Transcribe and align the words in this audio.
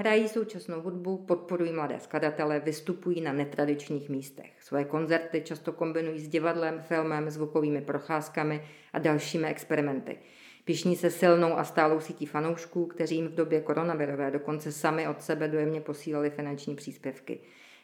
Hrají 0.00 0.28
současnou 0.28 0.80
hudbu, 0.80 1.16
podporují 1.16 1.72
mladé 1.72 2.00
skladatele, 2.00 2.60
vystupují 2.60 3.20
na 3.20 3.32
netradičních 3.32 4.08
místech. 4.08 4.52
Svoje 4.60 4.84
koncerty 4.84 5.42
často 5.42 5.72
kombinují 5.72 6.20
s 6.20 6.28
divadlem, 6.28 6.80
filmem, 6.80 7.30
zvukovými 7.30 7.80
procházkami 7.80 8.64
a 8.92 8.98
dalšími 8.98 9.48
experimenty. 9.48 10.18
Pišní 10.64 10.96
se 10.96 11.10
silnou 11.10 11.52
a 11.52 11.64
stálou 11.64 12.00
sítí 12.00 12.26
fanoušků, 12.26 12.86
kteří 12.86 13.16
jim 13.16 13.28
v 13.28 13.34
době 13.34 13.60
koronavirové 13.60 14.30
dokonce 14.30 14.72
sami 14.72 15.08
od 15.08 15.22
sebe 15.22 15.48
dojemně 15.48 15.80
posílali 15.80 16.30
finanční 16.30 16.76
příspěvky. 16.76 17.40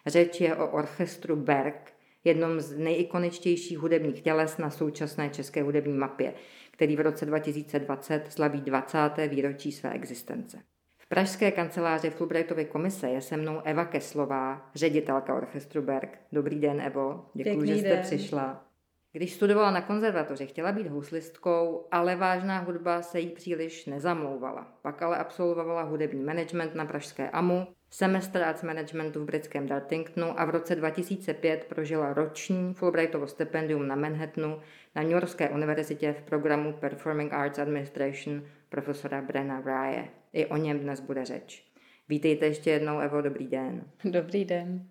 Řeč 0.06 0.40
je 0.40 0.56
o 0.56 0.70
orchestru 0.70 1.36
Berg, 1.36 1.92
jednom 2.24 2.60
z 2.60 2.76
nejikoničtějších 2.78 3.78
hudebních 3.78 4.20
těles 4.20 4.58
na 4.58 4.70
současné 4.70 5.30
české 5.30 5.62
hudební 5.62 5.94
mapě, 5.94 6.34
který 6.70 6.96
v 6.96 7.00
roce 7.00 7.26
2020 7.26 8.32
slaví 8.32 8.60
20. 8.60 8.98
výročí 9.28 9.72
své 9.72 9.92
existence. 9.92 10.58
V 11.06 11.08
pražské 11.08 11.50
kanceláři 11.50 12.10
Fulbrightovy 12.10 12.64
komise 12.64 13.08
je 13.08 13.20
se 13.20 13.36
mnou 13.36 13.60
Eva 13.64 13.84
Keslová, 13.84 14.70
ředitelka 14.74 15.34
orchestru 15.34 15.82
Berg. 15.82 16.18
Dobrý 16.32 16.60
den, 16.60 16.80
Evo. 16.80 17.26
Děkuji, 17.34 17.66
že 17.66 17.76
jste 17.76 17.88
den. 17.88 18.02
přišla. 18.02 18.64
Když 19.12 19.34
studovala 19.34 19.70
na 19.70 19.80
konzervatoři, 19.80 20.46
chtěla 20.46 20.72
být 20.72 20.86
houslistkou, 20.86 21.86
ale 21.90 22.16
vážná 22.16 22.58
hudba 22.58 23.02
se 23.02 23.20
jí 23.20 23.30
příliš 23.30 23.86
nezamlouvala. 23.86 24.66
Pak 24.82 25.02
ale 25.02 25.16
absolvovala 25.16 25.82
hudební 25.82 26.24
management 26.24 26.74
na 26.74 26.84
pražské 26.84 27.30
AMU, 27.30 27.66
semestr 27.90 28.42
arts 28.42 28.62
managementu 28.62 29.22
v 29.22 29.26
britském 29.26 29.66
Dartingtonu 29.66 30.40
a 30.40 30.44
v 30.44 30.50
roce 30.50 30.74
2005 30.74 31.64
prožila 31.64 32.12
roční 32.12 32.74
Fulbrightovo 32.74 33.26
stipendium 33.26 33.88
na 33.88 33.96
Manhattanu 33.96 34.60
na 34.94 35.02
New 35.02 35.12
Yorkské 35.12 35.48
univerzitě 35.48 36.12
v 36.12 36.22
programu 36.22 36.72
Performing 36.72 37.32
Arts 37.32 37.58
Administration 37.58 38.42
profesora 38.68 39.22
Brena 39.22 39.60
Rye. 39.60 40.08
I 40.36 40.46
o 40.46 40.56
něm 40.56 40.78
dnes 40.78 41.00
bude 41.00 41.24
řeč. 41.24 41.64
Vítejte 42.08 42.46
ještě 42.46 42.70
jednou, 42.70 42.98
Evo, 42.98 43.20
dobrý 43.20 43.46
den. 43.46 43.84
Dobrý 44.04 44.44
den. 44.44 44.86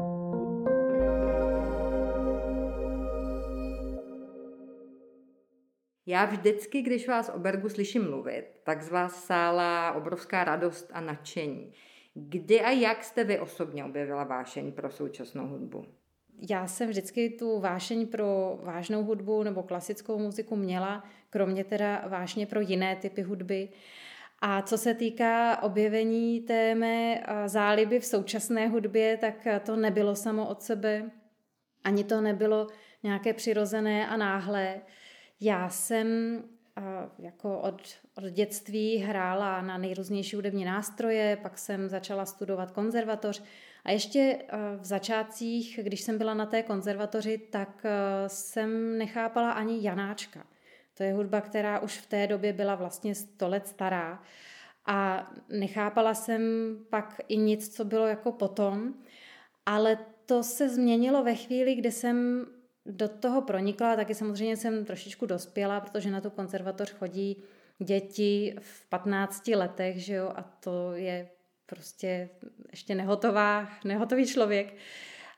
Já 6.05 6.25
vždycky, 6.25 6.81
když 6.81 7.07
vás 7.07 7.31
o 7.35 7.39
Bergu 7.39 7.69
slyším 7.69 8.09
mluvit, 8.09 8.45
tak 8.63 8.81
z 8.81 8.89
vás 8.89 9.25
sála 9.25 9.93
obrovská 9.93 10.43
radost 10.43 10.89
a 10.93 11.01
nadšení. 11.01 11.73
Kdy 12.13 12.61
a 12.61 12.71
jak 12.71 13.03
jste 13.03 13.23
vy 13.23 13.39
osobně 13.39 13.85
objevila 13.85 14.23
vášeň 14.23 14.71
pro 14.71 14.91
současnou 14.91 15.47
hudbu? 15.47 15.85
Já 16.49 16.67
jsem 16.67 16.89
vždycky 16.89 17.29
tu 17.29 17.59
vášeň 17.59 18.07
pro 18.07 18.59
vážnou 18.63 19.03
hudbu 19.03 19.43
nebo 19.43 19.63
klasickou 19.63 20.19
muziku 20.19 20.55
měla, 20.55 21.03
kromě 21.29 21.63
teda 21.63 22.07
vášně 22.07 22.45
pro 22.45 22.61
jiné 22.61 22.95
typy 22.95 23.21
hudby. 23.21 23.69
A 24.39 24.61
co 24.61 24.77
se 24.77 24.93
týká 24.93 25.63
objevení 25.63 26.41
té 26.41 26.75
mé 26.75 27.23
záliby 27.45 27.99
v 27.99 28.05
současné 28.05 28.67
hudbě, 28.67 29.17
tak 29.17 29.47
to 29.65 29.75
nebylo 29.75 30.15
samo 30.15 30.47
od 30.47 30.61
sebe. 30.61 31.11
Ani 31.83 32.03
to 32.03 32.21
nebylo 32.21 32.67
nějaké 33.03 33.33
přirozené 33.33 34.07
a 34.07 34.17
náhlé. 34.17 34.81
Já 35.41 35.69
jsem 35.69 36.07
jako 37.19 37.59
od, 37.59 37.81
od 38.17 38.23
dětství 38.23 38.97
hrála 38.97 39.61
na 39.61 39.77
nejrůznější 39.77 40.35
hudební 40.35 40.65
nástroje, 40.65 41.37
pak 41.41 41.57
jsem 41.57 41.89
začala 41.89 42.25
studovat 42.25 42.71
konzervatoř 42.71 43.43
a 43.85 43.91
ještě 43.91 44.39
v 44.77 44.85
začátcích, 44.85 45.79
když 45.83 46.01
jsem 46.01 46.17
byla 46.17 46.33
na 46.33 46.45
té 46.45 46.63
konzervatoři, 46.63 47.37
tak 47.37 47.85
jsem 48.27 48.97
nechápala 48.97 49.51
ani 49.51 49.77
Janáčka. 49.81 50.45
To 50.97 51.03
je 51.03 51.13
hudba, 51.13 51.41
která 51.41 51.79
už 51.79 51.97
v 51.97 52.05
té 52.05 52.27
době 52.27 52.53
byla 52.53 52.75
vlastně 52.75 53.15
100 53.15 53.47
let 53.47 53.67
stará 53.67 54.23
a 54.85 55.31
nechápala 55.49 56.13
jsem 56.13 56.41
pak 56.89 57.21
i 57.27 57.37
nic, 57.37 57.75
co 57.75 57.85
bylo 57.85 58.07
jako 58.07 58.31
potom, 58.31 58.93
ale 59.65 59.97
to 60.25 60.43
se 60.43 60.69
změnilo 60.69 61.23
ve 61.23 61.35
chvíli, 61.35 61.75
kdy 61.75 61.91
jsem 61.91 62.45
do 62.85 63.07
toho 63.07 63.41
pronikla, 63.41 63.95
taky 63.95 64.15
samozřejmě 64.15 64.57
jsem 64.57 64.85
trošičku 64.85 65.25
dospěla, 65.25 65.79
protože 65.79 66.11
na 66.11 66.21
tu 66.21 66.29
konzervatoř 66.29 66.93
chodí 66.93 67.43
děti 67.79 68.55
v 68.59 68.89
15 68.89 69.47
letech, 69.47 70.05
že 70.05 70.13
jo, 70.13 70.31
a 70.35 70.41
to 70.41 70.93
je 70.93 71.29
prostě 71.65 72.29
ještě 72.71 72.95
nehotová, 72.95 73.69
nehotový 73.83 74.27
člověk. 74.27 74.75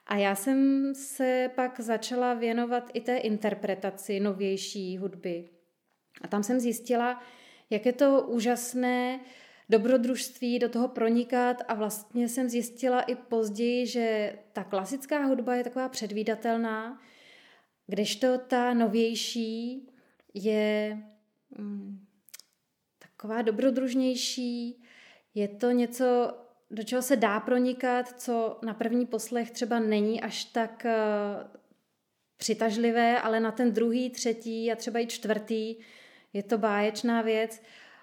A 0.07 0.15
já 0.15 0.35
jsem 0.35 0.91
se 0.95 1.51
pak 1.55 1.79
začala 1.79 2.33
věnovat 2.33 2.89
i 2.93 3.01
té 3.01 3.17
interpretaci 3.17 4.19
novější 4.19 4.97
hudby. 4.97 5.49
A 6.21 6.27
tam 6.27 6.43
jsem 6.43 6.59
zjistila, 6.59 7.23
jak 7.69 7.85
je 7.85 7.93
to 7.93 8.21
úžasné 8.21 9.19
dobrodružství 9.69 10.59
do 10.59 10.69
toho 10.69 10.87
pronikat. 10.87 11.63
A 11.67 11.73
vlastně 11.73 12.29
jsem 12.29 12.49
zjistila 12.49 13.01
i 13.01 13.15
později, 13.15 13.87
že 13.87 14.35
ta 14.53 14.63
klasická 14.63 15.25
hudba 15.25 15.55
je 15.55 15.63
taková 15.63 15.89
předvídatelná, 15.89 16.99
Kdežto 17.87 18.37
ta 18.37 18.73
novější 18.73 19.87
je 20.33 20.97
mm, 21.57 22.05
taková 22.99 23.41
dobrodružnější, 23.41 24.83
je 25.35 25.47
to 25.47 25.71
něco, 25.71 26.37
do 26.71 26.83
čeho 26.83 27.01
se 27.01 27.15
dá 27.15 27.39
pronikat, 27.39 28.21
co 28.21 28.59
na 28.65 28.73
první 28.73 29.05
poslech 29.05 29.51
třeba 29.51 29.79
není 29.79 30.21
až 30.21 30.45
tak 30.45 30.85
uh, 30.85 31.59
přitažlivé, 32.37 33.21
ale 33.21 33.39
na 33.39 33.51
ten 33.51 33.71
druhý, 33.71 34.09
třetí 34.09 34.71
a 34.71 34.75
třeba 34.75 34.99
i 34.99 35.07
čtvrtý 35.07 35.75
je 36.33 36.43
to 36.43 36.57
báječná 36.57 37.21
věc. 37.21 37.61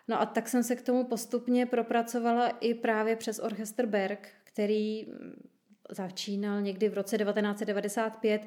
No 0.08 0.20
a 0.20 0.26
tak 0.26 0.48
jsem 0.48 0.62
se 0.62 0.76
k 0.76 0.82
tomu 0.82 1.04
postupně 1.04 1.66
propracovala 1.66 2.48
i 2.48 2.74
právě 2.74 3.16
přes 3.16 3.38
Orchester 3.38 3.86
Berg, 3.86 4.28
který 4.44 5.04
mm, 5.04 5.48
začínal 5.90 6.60
někdy 6.60 6.88
v 6.88 6.94
roce 6.94 7.18
1995 7.18 8.42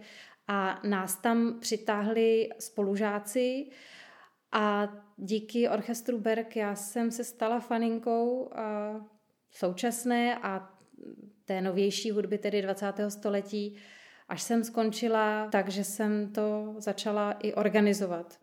a 0.48 0.80
nás 0.84 1.16
tam 1.16 1.60
přitáhli 1.60 2.50
spolužáci 2.60 3.70
a 4.52 4.94
díky 5.18 5.70
orchestru 5.70 6.20
Berg 6.20 6.56
já 6.56 6.76
jsem 6.76 7.12
se 7.12 7.24
stala 7.24 7.60
faninkou 7.60 8.52
současné 9.52 10.38
a 10.38 10.74
té 11.46 11.62
novější 11.62 12.12
hudby, 12.12 12.38
tedy 12.38 12.62
20. 12.62 12.94
století, 13.10 13.78
až 14.28 14.42
jsem 14.42 14.64
skončila, 14.64 15.50
takže 15.52 15.84
jsem 15.84 16.34
to 16.34 16.76
začala 16.78 17.32
i 17.32 17.54
organizovat. 17.54 18.40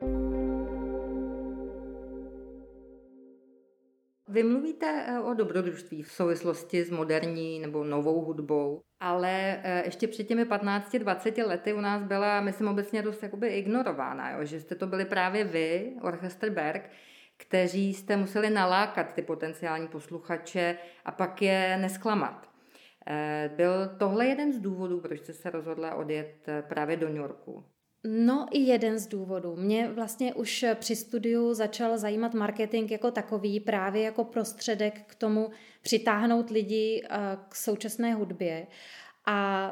Vy 4.35 4.43
mluvíte 4.43 5.05
eh, 5.07 5.21
o 5.21 5.35
dobrodružství 5.35 6.03
v 6.03 6.13
souvislosti 6.13 6.85
s 6.85 6.91
moderní 6.91 7.59
nebo 7.59 7.85
novou 7.85 8.25
hudbou, 8.25 8.83
ale 9.01 9.61
eh, 9.63 9.83
ještě 9.85 10.09
před 10.09 10.25
těmi 10.25 10.45
15-20 10.45 11.47
lety 11.47 11.73
u 11.73 11.81
nás 11.81 12.03
byla, 12.03 12.41
myslím, 12.41 12.69
obecně 12.69 13.03
dost 13.03 13.23
jakoby 13.23 13.49
ignorována, 13.49 14.31
jo? 14.31 14.45
že 14.45 14.61
jste 14.61 14.75
to 14.75 14.87
byli 14.87 15.05
právě 15.05 15.45
vy, 15.45 15.97
Orchester 16.03 16.51
Berg, 16.51 16.91
kteří 17.37 17.95
jste 17.95 18.17
museli 18.17 18.51
nalákat 18.51 19.13
ty 19.13 19.23
potenciální 19.23 19.89
posluchače 19.89 20.79
a 21.05 21.13
pak 21.13 21.43
je 21.43 21.79
nesklamat. 21.81 22.51
Eh, 23.07 23.51
byl 23.57 23.97
tohle 23.99 24.27
jeden 24.27 24.53
z 24.53 24.59
důvodů, 24.59 25.01
proč 25.01 25.21
jste 25.21 25.33
se 25.33 25.51
rozhodla 25.51 25.95
odjet 25.95 26.47
právě 26.69 26.97
do 26.97 27.09
New 27.09 27.17
Yorku? 27.17 27.65
No 28.07 28.47
i 28.51 28.59
jeden 28.59 28.99
z 28.99 29.07
důvodů. 29.07 29.57
Mě 29.57 29.89
vlastně 29.89 30.35
už 30.35 30.65
při 30.75 30.97
studiu 30.97 31.55
začal 31.55 31.99
zajímat 31.99 32.35
marketing 32.35 32.91
jako 32.91 33.11
takový, 33.11 33.61
právě 33.61 34.03
jako 34.03 34.25
prostředek 34.25 35.03
k 35.07 35.15
tomu 35.15 35.51
přitáhnout 35.83 36.51
lidi 36.51 37.03
eh, 37.05 37.19
k 37.49 37.55
současné 37.55 38.15
hudbě. 38.15 38.67
A 39.27 39.71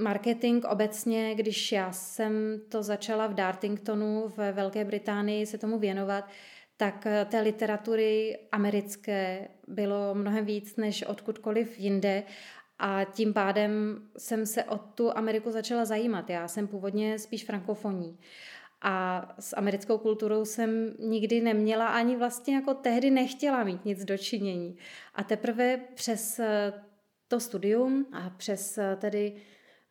marketing 0.00 0.64
obecně, 0.64 1.34
když 1.34 1.72
já 1.72 1.92
jsem 1.92 2.60
to 2.68 2.82
začala 2.82 3.26
v 3.26 3.34
Dartingtonu 3.34 4.28
ve 4.36 4.52
Velké 4.52 4.84
Británii 4.84 5.46
se 5.46 5.58
tomu 5.58 5.78
věnovat, 5.78 6.28
tak 6.76 7.06
eh, 7.06 7.24
té 7.24 7.40
literatury 7.40 8.38
americké 8.52 9.48
bylo 9.66 10.14
mnohem 10.14 10.44
víc 10.44 10.76
než 10.76 11.02
odkudkoliv 11.02 11.78
jinde 11.78 12.22
a 12.78 13.04
tím 13.04 13.32
pádem 13.32 14.02
jsem 14.18 14.46
se 14.46 14.64
o 14.64 14.78
tu 14.78 15.16
Ameriku 15.16 15.50
začala 15.50 15.84
zajímat. 15.84 16.30
Já 16.30 16.48
jsem 16.48 16.66
původně 16.66 17.18
spíš 17.18 17.44
frankofoní. 17.44 18.18
A 18.82 19.28
s 19.38 19.56
americkou 19.56 19.98
kulturou 19.98 20.44
jsem 20.44 20.94
nikdy 20.98 21.40
neměla 21.40 21.86
ani 21.86 22.16
vlastně 22.16 22.54
jako 22.54 22.74
tehdy 22.74 23.10
nechtěla 23.10 23.64
mít 23.64 23.84
nic 23.84 24.04
dočinění. 24.04 24.76
A 25.14 25.24
teprve 25.24 25.76
přes 25.94 26.38
eh, 26.38 26.72
to 27.28 27.40
studium 27.40 28.06
a 28.12 28.30
přes 28.30 28.78
eh, 28.78 28.96
tedy 29.00 29.32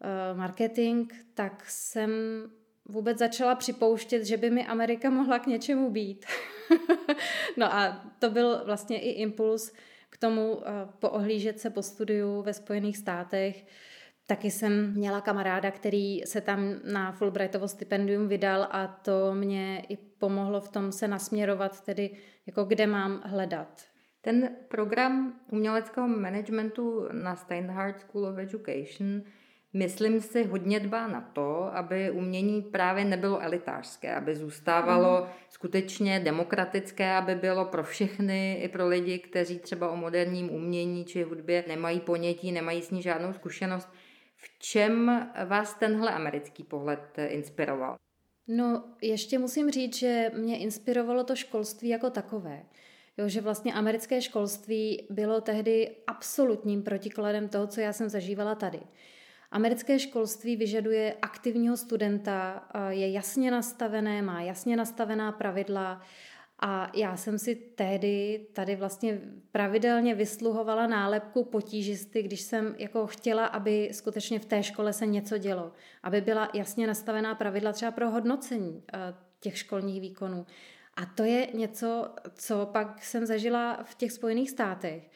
eh, 0.02 0.38
marketing, 0.38 1.14
tak 1.34 1.66
jsem 1.70 2.12
vůbec 2.86 3.18
začala 3.18 3.56
připouštět, 3.56 4.26
že 4.26 4.38
by 4.38 4.50
mi 4.50 4.68
Amerika 4.68 5.10
mohla 5.10 5.40
k 5.40 5.48
něčemu 5.48 5.92
být. 5.92 6.26
no 7.58 7.74
a 7.74 8.06
to 8.20 8.30
byl 8.30 8.62
vlastně 8.66 9.00
i 9.02 9.10
impuls, 9.10 9.74
k 10.10 10.18
tomu 10.18 10.62
eh, 10.62 10.72
poohlížet 11.00 11.60
se 11.60 11.70
po 11.70 11.82
studiu 11.82 12.42
ve 12.42 12.54
Spojených 12.54 12.98
státech. 12.98 13.66
Taky 14.28 14.52
jsem 14.52 14.94
měla 14.94 15.22
kamaráda, 15.22 15.72
který 15.72 16.22
se 16.22 16.42
tam 16.42 16.76
na 16.92 17.12
Fulbrightovo 17.12 17.68
stipendium 17.68 18.28
vydal 18.28 18.68
a 18.72 18.88
to 18.88 19.34
mě 19.34 19.86
i 19.90 19.98
pomohlo 19.98 20.62
v 20.62 20.70
tom 20.70 20.92
se 20.92 21.08
nasměrovat, 21.08 21.82
tedy 21.82 22.10
jako 22.46 22.64
kde 22.64 22.88
mám 22.88 23.22
hledat. 23.26 23.84
Ten 24.22 24.50
program 24.68 25.40
uměleckého 25.52 26.08
managementu 26.08 27.08
na 27.12 27.36
Steinhardt 27.36 28.00
School 28.00 28.26
of 28.26 28.38
Education 28.38 29.22
myslím 29.78 30.22
si, 30.22 30.44
hodně 30.44 30.80
dbá 30.80 31.08
na 31.08 31.22
to, 31.22 31.76
aby 31.76 32.12
umění 32.12 32.62
právě 32.62 33.06
nebylo 33.06 33.40
elitářské, 33.42 34.16
aby 34.16 34.36
zůstávalo 34.36 35.22
mm. 35.22 35.28
skutečně 35.50 36.20
demokratické, 36.20 37.12
aby 37.12 37.36
bylo 37.36 37.66
pro 37.66 37.84
všechny, 37.84 38.60
i 38.64 38.68
pro 38.68 38.88
lidi, 38.88 39.20
kteří 39.20 39.60
třeba 39.60 39.90
o 39.90 39.96
moderním 39.96 40.50
umění 40.54 41.06
či 41.06 41.24
hudbě 41.24 41.64
nemají 41.68 42.00
ponětí, 42.00 42.52
nemají 42.52 42.82
s 42.82 42.92
ní 42.92 43.02
žádnou 43.02 43.34
zkušenost. 43.34 43.90
V 44.36 44.60
čem 44.60 45.28
vás 45.46 45.74
tenhle 45.74 46.12
americký 46.12 46.64
pohled 46.64 47.18
inspiroval? 47.28 47.96
No, 48.48 48.84
ještě 49.02 49.40
musím 49.40 49.72
říct, 49.72 49.96
že 49.96 50.32
mě 50.38 50.58
inspirovalo 50.58 51.24
to 51.24 51.36
školství 51.36 51.90
jako 51.90 52.10
takové. 52.10 52.64
Jo, 53.18 53.30
že 53.30 53.42
vlastně 53.42 53.74
americké 53.74 54.22
školství 54.22 55.08
bylo 55.10 55.42
tehdy 55.42 55.96
absolutním 56.08 56.84
protikladem 56.84 57.50
toho, 57.50 57.68
co 57.68 57.82
já 57.82 57.94
jsem 57.94 58.10
zažívala 58.10 58.56
tady. 58.56 58.80
Americké 59.52 60.00
školství 60.00 60.56
vyžaduje 60.56 61.16
aktivního 61.22 61.78
studenta, 61.78 62.68
je 62.90 63.12
jasně 63.12 63.52
nastavené, 63.52 64.22
má 64.22 64.42
jasně 64.42 64.78
nastavená 64.78 65.32
pravidla 65.32 66.02
a 66.60 66.92
já 66.96 67.18
jsem 67.18 67.40
si 67.40 67.56
tehdy 67.56 68.48
tady 68.54 68.76
vlastně 68.76 69.22
pravidelně 69.52 70.16
vysluhovala 70.16 70.88
nálepku 70.88 71.44
potížisty, 71.44 72.24
když 72.24 72.42
jsem 72.42 72.76
jako 72.78 73.08
chtěla, 73.08 73.46
aby 73.46 73.90
skutečně 73.92 74.40
v 74.40 74.46
té 74.46 74.64
škole 74.64 74.94
se 74.94 75.06
něco 75.06 75.38
dělo. 75.38 75.72
Aby 76.04 76.22
byla 76.22 76.50
jasně 76.54 76.88
nastavená 76.88 77.36
pravidla 77.36 77.74
třeba 77.74 77.92
pro 77.92 78.10
hodnocení 78.10 78.84
těch 79.40 79.58
školních 79.58 80.02
výkonů. 80.02 80.46
A 80.96 81.06
to 81.06 81.24
je 81.24 81.48
něco, 81.54 82.16
co 82.36 82.66
pak 82.66 83.04
jsem 83.04 83.26
zažila 83.26 83.84
v 83.84 83.96
těch 83.96 84.12
Spojených 84.12 84.50
státech. 84.50 85.10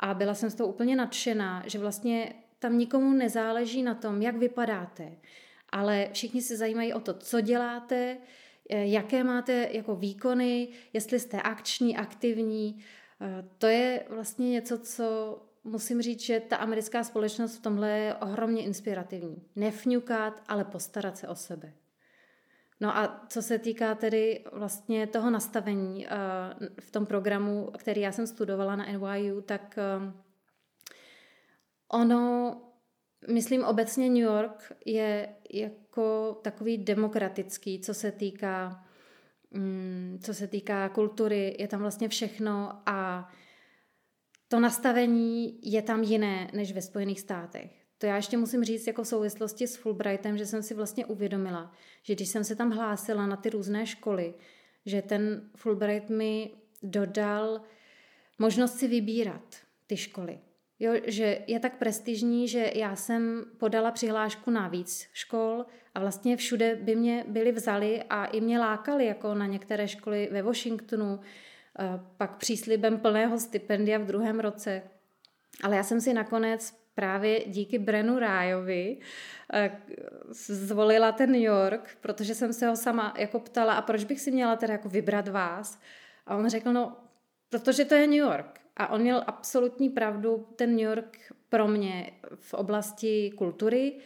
A 0.00 0.14
byla 0.14 0.34
jsem 0.34 0.50
z 0.50 0.54
toho 0.54 0.68
úplně 0.68 0.96
nadšená, 0.96 1.62
že 1.66 1.78
vlastně 1.78 2.34
tam 2.58 2.78
nikomu 2.78 3.12
nezáleží 3.12 3.82
na 3.82 3.94
tom, 3.94 4.22
jak 4.22 4.36
vypadáte, 4.36 5.12
ale 5.68 6.08
všichni 6.12 6.42
se 6.42 6.56
zajímají 6.56 6.92
o 6.92 7.00
to, 7.00 7.14
co 7.14 7.40
děláte, 7.40 8.16
eh, 8.70 8.86
jaké 8.86 9.24
máte 9.24 9.68
jako 9.72 9.96
výkony, 9.96 10.68
jestli 10.92 11.20
jste 11.20 11.42
akční, 11.42 11.96
aktivní. 11.96 12.84
Eh, 13.20 13.44
to 13.58 13.66
je 13.66 14.04
vlastně 14.08 14.50
něco, 14.50 14.78
co 14.78 15.38
musím 15.64 16.02
říct, 16.02 16.20
že 16.20 16.40
ta 16.40 16.56
americká 16.56 17.04
společnost 17.04 17.56
v 17.56 17.62
tomhle 17.62 17.90
je 17.90 18.14
ohromně 18.14 18.62
inspirativní. 18.62 19.42
Nefňukat, 19.56 20.42
ale 20.48 20.64
postarat 20.64 21.18
se 21.18 21.28
o 21.28 21.34
sebe. 21.34 21.72
No 22.80 22.96
a 22.96 23.26
co 23.28 23.42
se 23.42 23.58
týká 23.58 23.94
tedy 23.94 24.44
vlastně 24.52 25.06
toho 25.06 25.30
nastavení 25.30 26.06
eh, 26.06 26.10
v 26.80 26.90
tom 26.90 27.06
programu, 27.06 27.70
který 27.78 28.00
já 28.00 28.12
jsem 28.12 28.26
studovala 28.26 28.76
na 28.76 28.86
NYU, 28.86 29.40
tak 29.40 29.78
Ono, 31.94 32.56
myslím 33.28 33.64
obecně 33.64 34.08
New 34.08 34.22
York 34.22 34.72
je 34.86 35.28
jako 35.50 36.38
takový 36.42 36.78
demokratický, 36.78 37.80
co 37.80 37.94
se 37.94 38.12
týká 38.12 38.84
mm, 39.50 40.18
co 40.22 40.34
se 40.34 40.46
týká 40.46 40.88
kultury, 40.88 41.56
je 41.58 41.68
tam 41.68 41.80
vlastně 41.80 42.08
všechno 42.08 42.82
a 42.86 43.28
to 44.48 44.60
nastavení 44.60 45.58
je 45.62 45.82
tam 45.82 46.02
jiné 46.02 46.50
než 46.52 46.72
ve 46.72 46.82
Spojených 46.82 47.20
státech. 47.20 47.70
To 47.98 48.06
já 48.06 48.16
ještě 48.16 48.36
musím 48.36 48.64
říct 48.64 48.86
jako 48.86 49.02
v 49.02 49.08
souvislosti 49.08 49.66
s 49.66 49.76
Fulbrightem, 49.76 50.38
že 50.38 50.46
jsem 50.46 50.62
si 50.62 50.74
vlastně 50.74 51.06
uvědomila, 51.06 51.72
že 52.02 52.14
když 52.14 52.28
jsem 52.28 52.44
se 52.44 52.56
tam 52.56 52.70
hlásila 52.70 53.26
na 53.26 53.36
ty 53.36 53.50
různé 53.50 53.86
školy, 53.86 54.34
že 54.86 55.02
ten 55.02 55.50
Fulbright 55.56 56.10
mi 56.10 56.50
dodal 56.82 57.60
možnost 58.38 58.78
si 58.78 58.88
vybírat 58.88 59.56
ty 59.86 59.96
školy. 59.96 60.38
Jo, 60.84 60.92
že 61.04 61.38
je 61.46 61.60
tak 61.60 61.76
prestižní, 61.76 62.48
že 62.48 62.72
já 62.74 62.96
jsem 62.96 63.44
podala 63.58 63.90
přihlášku 63.90 64.50
na 64.50 64.68
víc 64.68 65.08
škol 65.12 65.66
a 65.94 66.00
vlastně 66.00 66.36
všude 66.36 66.76
by 66.76 66.96
mě 66.96 67.24
byli 67.28 67.52
vzali 67.52 68.02
a 68.10 68.24
i 68.24 68.40
mě 68.40 68.58
lákali 68.58 69.06
jako 69.06 69.34
na 69.34 69.46
některé 69.46 69.88
školy 69.88 70.28
ve 70.32 70.42
Washingtonu, 70.42 71.20
eh, 71.78 72.00
pak 72.16 72.36
příslibem 72.36 72.98
plného 72.98 73.38
stipendia 73.38 73.98
v 73.98 74.04
druhém 74.04 74.40
roce. 74.40 74.82
Ale 75.62 75.76
já 75.76 75.82
jsem 75.82 76.00
si 76.00 76.14
nakonec 76.14 76.74
právě 76.94 77.44
díky 77.46 77.78
Brenu 77.78 78.18
Rájovi 78.18 78.98
eh, 79.52 79.78
zvolila 80.38 81.12
ten 81.12 81.32
New 81.32 81.42
York, 81.42 81.96
protože 82.00 82.34
jsem 82.34 82.52
se 82.52 82.68
ho 82.68 82.76
sama 82.76 83.14
jako 83.18 83.40
ptala, 83.40 83.74
a 83.74 83.82
proč 83.82 84.04
bych 84.04 84.20
si 84.20 84.30
měla 84.30 84.56
teda 84.56 84.72
jako 84.72 84.88
vybrat 84.88 85.28
vás? 85.28 85.80
A 86.26 86.36
on 86.36 86.48
řekl, 86.48 86.72
no, 86.72 86.96
protože 87.48 87.84
to 87.84 87.94
je 87.94 88.06
New 88.06 88.16
York. 88.16 88.63
A 88.76 88.88
on 88.88 89.00
měl 89.00 89.24
absolutní 89.26 89.90
pravdu, 89.90 90.46
ten 90.56 90.70
New 90.70 90.84
York 90.84 91.18
pro 91.48 91.68
mě 91.68 92.10
v 92.34 92.54
oblasti 92.54 93.32
kultury 93.38 93.96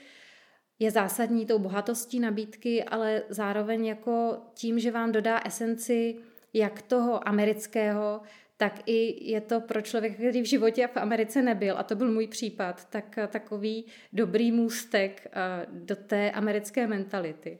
je 0.79 0.91
zásadní 0.91 1.47
tou 1.47 1.59
bohatostí 1.59 2.20
nabídky, 2.20 2.85
ale 2.85 3.23
zároveň 3.29 3.87
jako 3.87 4.38
tím, 4.55 4.79
že 4.79 4.91
vám 4.91 5.12
dodá 5.12 5.41
esenci 5.44 6.17
jak 6.55 6.82
toho 6.82 7.29
amerického, 7.29 8.20
tak 8.56 8.81
i 8.87 9.31
je 9.31 9.41
to 9.41 9.61
pro 9.61 9.82
člověka, 9.82 10.15
který 10.15 10.41
v 10.41 10.49
životě 10.49 10.87
v 10.87 10.97
Americe 10.97 11.43
nebyl, 11.43 11.79
a 11.79 11.82
to 11.82 11.97
byl 11.97 12.12
můj 12.12 12.26
případ, 12.26 12.88
tak 12.91 13.19
takový 13.29 13.85
dobrý 14.12 14.53
můstek 14.53 15.26
eh, 15.26 15.67
do 15.71 15.97
té 15.97 16.31
americké 16.31 16.87
mentality. 16.87 17.59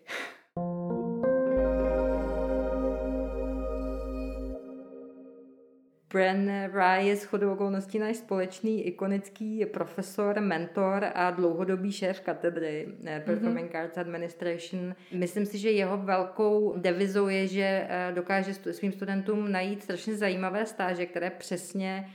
Bren 6.12 6.70
Rye 6.72 7.08
je 7.08 7.16
shodou 7.16 7.52
okolností 7.52 7.99
náš 7.99 8.16
společný 8.16 8.87
ikonický 8.87 9.66
profesor, 9.66 10.40
mentor 10.40 11.06
a 11.14 11.31
dlouhodobý 11.31 11.93
šéf 11.93 12.20
katedry 12.20 12.88
eh, 13.05 13.22
Performing 13.26 13.72
mm-hmm. 13.72 13.81
Arts 13.81 13.99
Administration. 13.99 14.94
Myslím 15.12 15.46
si, 15.46 15.58
že 15.58 15.70
jeho 15.70 15.96
velkou 15.96 16.75
devizou 16.78 17.28
je, 17.28 17.46
že 17.46 17.87
eh, 17.88 18.12
dokáže 18.14 18.55
svým 18.55 18.93
studentům 18.93 19.52
najít 19.52 19.82
strašně 19.82 20.16
zajímavé 20.16 20.66
stáže, 20.66 21.06
které 21.06 21.31
přesně 21.31 22.08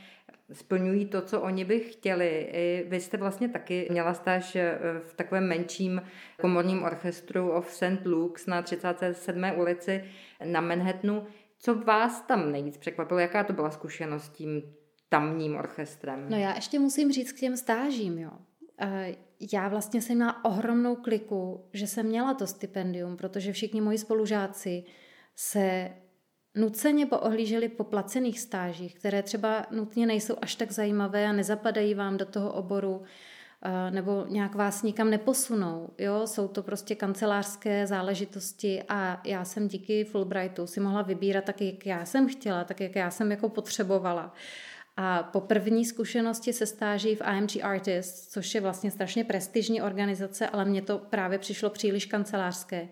splňují 0.52 1.06
to, 1.06 1.22
co 1.22 1.42
oni 1.42 1.66
by 1.66 1.80
chtěli. 1.80 2.50
I 2.52 2.86
vy 2.90 3.00
jste 3.00 3.18
vlastně 3.18 3.50
taky 3.50 3.88
měla 3.92 4.14
stáž 4.14 4.56
eh, 4.56 4.78
v 5.00 5.14
takovém 5.14 5.48
menším 5.48 6.02
komorním 6.42 6.84
orchestru 6.84 7.52
of 7.52 7.72
St. 7.72 8.06
Luke's 8.06 8.46
na 8.46 8.62
37. 8.62 9.44
ulici 9.56 10.04
na 10.46 10.62
Manhattanu. 10.62 11.28
Co 11.66 11.76
vás 11.76 12.22
tam 12.22 12.52
nejvíc 12.52 12.78
překvapilo? 12.78 13.20
Jaká 13.20 13.44
to 13.44 13.54
byla 13.54 13.72
zkušenost 13.72 14.24
s 14.24 14.30
tím 14.30 14.76
tamním 15.10 15.56
orchestrem? 15.56 16.26
No 16.30 16.38
já 16.38 16.56
ještě 16.56 16.80
musím 16.80 17.12
říct 17.12 17.32
k 17.32 17.40
těm 17.40 17.58
stážím, 17.58 18.18
jo. 18.18 18.32
Eh, 18.82 19.16
já 19.54 19.68
vlastně 19.68 20.02
jsem 20.02 20.16
měla 20.16 20.46
ohromnou 20.46 20.96
kliku, 20.96 21.66
že 21.74 21.88
jsem 21.88 22.06
měla 22.06 22.34
to 22.34 22.48
stipendium, 22.48 23.18
protože 23.18 23.54
všichni 23.54 23.82
moji 23.82 23.98
spolužáci 23.98 24.84
se 25.36 25.92
nuceně 26.56 27.06
poohlíželi 27.06 27.70
po 27.70 27.84
placených 27.84 28.40
stážích, 28.40 28.96
které 28.96 29.24
třeba 29.24 29.66
nutně 29.72 30.06
nejsou 30.06 30.36
až 30.42 30.56
tak 30.56 30.72
zajímavé 30.72 31.28
a 31.28 31.34
nezapadají 31.34 31.94
vám 31.94 32.18
do 32.18 32.26
toho 32.26 32.54
oboru 32.54 33.04
nebo 33.90 34.26
nějak 34.30 34.56
vás 34.56 34.84
nikam 34.84 35.10
neposunou. 35.10 35.90
Jo? 35.98 36.28
Jsou 36.28 36.48
to 36.48 36.64
prostě 36.64 36.96
kancelářské 36.96 37.88
záležitosti 37.88 38.84
a 38.90 39.22
já 39.26 39.46
jsem 39.46 39.68
díky 39.68 40.04
Fulbrightu 40.04 40.68
si 40.68 40.80
mohla 40.80 41.02
vybírat 41.02 41.44
tak, 41.44 41.62
jak 41.62 41.86
já 41.86 42.06
jsem 42.06 42.28
chtěla, 42.28 42.64
tak, 42.64 42.82
jak 42.82 42.96
já 42.96 43.12
jsem 43.12 43.32
jako 43.32 43.50
potřebovala. 43.50 44.34
A 44.98 45.24
po 45.24 45.42
první 45.42 45.86
zkušenosti 45.86 46.54
se 46.54 46.66
stáží 46.66 47.16
v 47.16 47.22
IMG 47.38 47.64
Artists, 47.64 48.28
což 48.28 48.56
je 48.56 48.62
vlastně 48.62 48.92
strašně 48.92 49.24
prestižní 49.24 49.82
organizace, 49.82 50.48
ale 50.48 50.66
mně 50.66 50.82
to 50.82 50.98
právě 50.98 51.40
přišlo 51.40 51.70
příliš 51.70 52.06
kancelářské, 52.06 52.90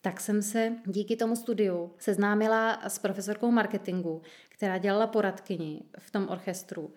tak 0.00 0.20
jsem 0.20 0.42
se 0.42 0.72
díky 0.86 1.16
tomu 1.16 1.36
studiu 1.36 1.92
seznámila 1.98 2.80
s 2.88 2.98
profesorkou 2.98 3.50
marketingu, 3.50 4.22
která 4.48 4.78
dělala 4.78 5.06
poradkyni 5.06 5.82
v 5.98 6.10
tom 6.10 6.28
orchestru. 6.28 6.94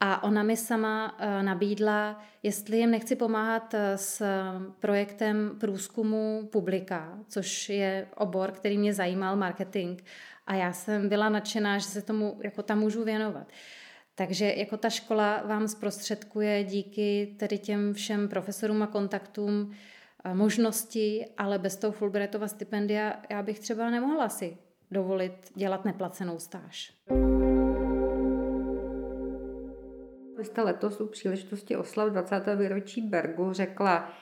A 0.00 0.22
ona 0.22 0.42
mi 0.42 0.56
sama 0.56 1.16
eh, 1.18 1.42
nabídla, 1.42 2.22
jestli 2.42 2.76
jim 2.78 2.90
nechci 2.90 3.16
pomáhat 3.16 3.74
eh, 3.74 3.98
s 3.98 4.22
projektem 4.80 5.56
průzkumu 5.60 6.48
publika, 6.52 7.18
což 7.28 7.68
je 7.68 8.06
obor, 8.16 8.52
který 8.52 8.78
mě 8.78 8.94
zajímal, 8.94 9.36
marketing. 9.36 10.00
A 10.46 10.54
já 10.54 10.72
jsem 10.72 11.08
byla 11.08 11.28
nadšená, 11.28 11.78
že 11.78 11.84
se 11.84 12.02
tomu 12.02 12.40
jako 12.42 12.62
tam 12.62 12.78
můžu 12.78 13.04
věnovat. 13.04 13.46
Takže 14.14 14.54
jako 14.56 14.76
ta 14.76 14.90
škola 14.90 15.42
vám 15.46 15.68
zprostředkuje 15.68 16.64
díky 16.64 17.34
tedy 17.38 17.58
těm 17.58 17.94
všem 17.94 18.28
profesorům 18.28 18.82
a 18.82 18.86
kontaktům 18.86 19.72
eh, 20.24 20.34
možnosti, 20.34 21.26
ale 21.38 21.58
bez 21.58 21.76
toho 21.76 21.92
Fulbrightova 21.92 22.48
stipendia 22.48 23.22
já 23.30 23.42
bych 23.42 23.58
třeba 23.58 23.90
nemohla 23.90 24.28
si 24.28 24.56
dovolit 24.90 25.52
dělat 25.54 25.84
neplacenou 25.84 26.38
stáž. 26.38 26.92
Vy 30.40 30.46
jste 30.46 30.62
letos 30.62 31.00
u 31.00 31.06
příležitosti 31.06 31.76
oslav 31.76 32.08
20. 32.08 32.56
výročí 32.56 33.02
Bergu 33.02 33.52
řekla, 33.52 34.12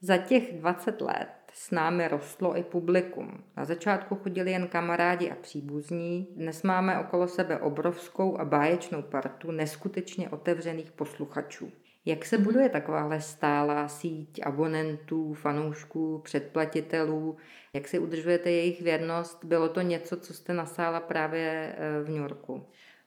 za 0.00 0.16
těch 0.16 0.58
20 0.60 1.00
let 1.00 1.28
s 1.52 1.70
námi 1.70 2.08
rostlo 2.08 2.56
i 2.56 2.62
publikum. 2.62 3.44
Na 3.56 3.64
začátku 3.64 4.14
chodili 4.14 4.50
jen 4.50 4.68
kamarádi 4.68 5.30
a 5.30 5.34
příbuzní, 5.34 6.28
dnes 6.36 6.62
máme 6.62 7.00
okolo 7.00 7.28
sebe 7.28 7.58
obrovskou 7.58 8.38
a 8.38 8.44
báječnou 8.44 9.02
partu 9.02 9.50
neskutečně 9.50 10.28
otevřených 10.28 10.92
posluchačů. 10.92 11.72
Jak 12.04 12.24
se 12.24 12.38
buduje 12.38 12.68
takováhle 12.68 13.20
stálá 13.20 13.88
síť 13.88 14.40
abonentů, 14.46 15.34
fanoušků, 15.34 16.20
předplatitelů? 16.24 17.36
Jak 17.72 17.88
si 17.88 17.98
udržujete 17.98 18.50
jejich 18.50 18.82
věrnost? 18.82 19.44
Bylo 19.44 19.68
to 19.68 19.80
něco, 19.80 20.16
co 20.16 20.34
jste 20.34 20.52
nasála 20.52 21.00
právě 21.00 21.76
eh, 21.78 22.02
v 22.02 22.08
New 22.08 22.22
Yorku? 22.22 22.66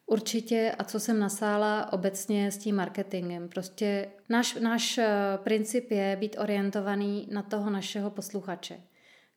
Určitě 0.09 0.75
a 0.77 0.83
co 0.83 0.99
jsem 0.99 1.19
nasála 1.19 1.93
obecně 1.93 2.51
s 2.51 2.57
tím 2.57 2.75
marketingem. 2.75 3.49
Prostě 3.49 4.09
náš, 4.29 4.55
náš 4.55 4.97
eh, 4.97 5.07
princip 5.43 5.91
je 5.91 6.17
být 6.19 6.35
orientovaný 6.39 7.27
na 7.31 7.43
toho 7.43 7.69
našeho 7.69 8.11
posluchače. 8.11 8.81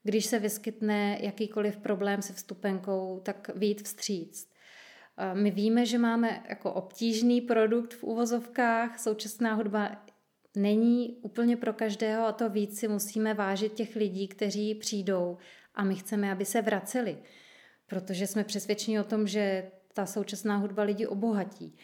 Když 0.02 0.26
se 0.26 0.38
vyskytne 0.38 1.18
jakýkoliv 1.20 1.76
problém 1.76 2.22
se 2.22 2.32
vstupenkou, 2.32 3.20
tak 3.24 3.50
vít 3.54 3.82
vstříc. 3.82 4.50
Eh, 5.16 5.34
my 5.34 5.50
víme, 5.50 5.86
že 5.86 5.98
máme 5.98 6.44
jako 6.48 6.72
obtížný 6.72 7.40
produkt 7.40 7.94
v 7.94 8.04
úvozovkách, 8.04 8.98
současná 8.98 9.54
hudba 9.54 10.04
není 10.56 11.16
úplně 11.22 11.56
pro 11.56 11.72
každého 11.72 12.26
a 12.26 12.32
to 12.32 12.50
víc 12.50 12.78
si 12.78 12.88
musíme 12.88 13.34
vážit 13.34 13.72
těch 13.72 13.96
lidí, 13.96 14.28
kteří 14.28 14.74
přijdou 14.74 15.38
a 15.74 15.84
my 15.84 15.94
chceme, 15.94 16.32
aby 16.32 16.44
se 16.44 16.62
vraceli, 16.62 17.18
protože 17.86 18.26
jsme 18.26 18.44
přesvědčeni 18.44 19.00
o 19.00 19.04
tom, 19.04 19.26
že 19.26 19.70
ta 19.92 20.06
současná 20.06 20.56
hudba 20.56 20.82
lidi 20.82 21.06
obohatí. 21.06 21.76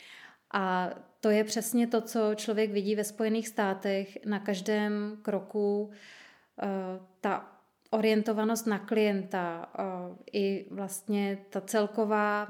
A 0.52 0.90
to 1.20 1.30
je 1.30 1.44
přesně 1.44 1.86
to, 1.86 2.00
co 2.00 2.34
člověk 2.34 2.70
vidí 2.70 2.96
ve 2.96 3.04
Spojených 3.04 3.48
státech 3.48 4.18
na 4.24 4.38
každém 4.38 5.18
kroku. 5.22 5.90
Eh, 6.62 6.66
ta 7.20 7.58
orientovanost 7.90 8.66
na 8.66 8.78
klienta 8.78 9.72
eh, 9.78 9.82
i 10.32 10.66
vlastně 10.70 11.38
ta 11.50 11.60
celková 11.60 12.48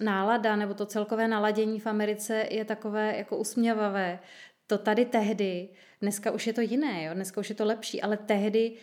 nálada 0.00 0.56
nebo 0.56 0.74
to 0.74 0.86
celkové 0.86 1.28
naladění 1.28 1.80
v 1.80 1.86
Americe 1.86 2.46
je 2.50 2.64
takové 2.64 3.16
jako 3.16 3.36
usměvavé. 3.36 4.18
To 4.66 4.78
tady 4.78 5.04
tehdy, 5.04 5.68
dneska 6.00 6.30
už 6.30 6.46
je 6.46 6.52
to 6.52 6.60
jiné, 6.60 7.04
jo? 7.04 7.14
dneska 7.14 7.40
už 7.40 7.48
je 7.48 7.54
to 7.54 7.64
lepší, 7.64 8.02
ale 8.02 8.16
tehdy 8.16 8.76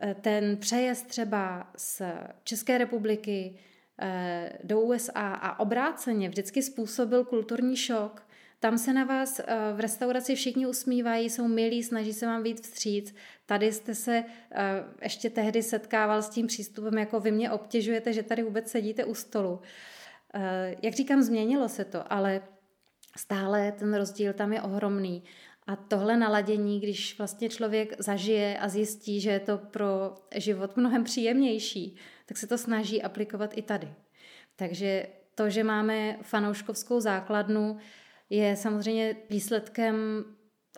eh, 0.00 0.14
ten 0.14 0.56
přejezd 0.56 1.06
třeba 1.06 1.70
z 1.76 2.02
České 2.44 2.78
republiky 2.78 3.58
do 4.64 4.80
USA 4.80 5.28
a 5.34 5.60
obráceně 5.60 6.28
vždycky 6.28 6.62
způsobil 6.62 7.24
kulturní 7.24 7.76
šok. 7.76 8.28
Tam 8.60 8.78
se 8.78 8.92
na 8.92 9.04
vás 9.04 9.40
eh, 9.40 9.44
v 9.74 9.80
restauraci 9.80 10.34
všichni 10.34 10.66
usmívají, 10.66 11.30
jsou 11.30 11.48
milí, 11.48 11.82
snaží 11.82 12.12
se 12.12 12.26
vám 12.26 12.42
být 12.42 12.60
vstříc. 12.60 13.14
Tady 13.46 13.72
jste 13.72 13.94
se 13.94 14.24
eh, 14.52 14.84
ještě 15.02 15.30
tehdy 15.30 15.62
setkával 15.62 16.22
s 16.22 16.28
tím 16.28 16.46
přístupem, 16.46 16.98
jako 16.98 17.20
vy 17.20 17.32
mě 17.32 17.50
obtěžujete, 17.50 18.12
že 18.12 18.22
tady 18.22 18.42
vůbec 18.42 18.70
sedíte 18.70 19.04
u 19.04 19.14
stolu. 19.14 19.60
Jak 20.82 20.94
říkám, 20.94 21.22
změnilo 21.22 21.68
se 21.68 21.84
to, 21.84 22.12
ale 22.12 22.42
stále 23.16 23.72
ten 23.72 23.94
rozdíl 23.94 24.32
tam 24.32 24.52
je 24.52 24.62
ohromný. 24.62 25.22
A 25.68 25.76
tohle 25.76 26.16
naladění, 26.16 26.80
když 26.80 27.18
vlastně 27.18 27.48
člověk 27.48 27.94
zažije 27.98 28.58
a 28.58 28.68
zjistí, 28.68 29.20
že 29.20 29.30
je 29.30 29.40
to 29.40 29.58
pro 29.58 30.14
život 30.34 30.76
mnohem 30.76 31.04
příjemnější, 31.04 31.96
tak 32.26 32.36
se 32.36 32.46
to 32.46 32.58
snaží 32.58 33.02
aplikovat 33.02 33.50
i 33.54 33.62
tady. 33.62 33.94
Takže 34.56 35.06
to, 35.34 35.50
že 35.50 35.64
máme 35.64 36.18
fanouškovskou 36.22 37.00
základnu, 37.00 37.76
je 38.30 38.56
samozřejmě 38.56 39.16
výsledkem 39.30 40.24